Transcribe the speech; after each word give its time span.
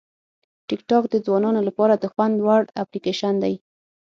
ټیکټاک 0.67 1.03
د 1.09 1.15
ځوانانو 1.25 1.61
لپاره 1.67 1.93
د 1.97 2.05
خوند 2.13 2.35
وړ 2.45 2.61
اپلیکیشن 2.83 3.33
دی. 3.43 3.53